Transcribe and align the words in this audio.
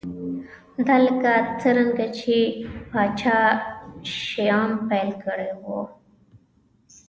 دا 0.87 0.95
لکه 1.05 1.33
څرنګه 1.59 2.07
چې 2.17 2.37
پاچا 2.91 3.39
شیام 4.25 4.71
پیل 4.89 5.09
کړی 5.23 5.51
و 5.61 5.63